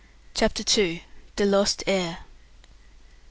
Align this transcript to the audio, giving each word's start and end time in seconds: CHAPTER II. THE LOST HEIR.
CHAPTER 0.33 0.63
II. 0.81 1.03
THE 1.35 1.45
LOST 1.45 1.83
HEIR. 1.85 2.17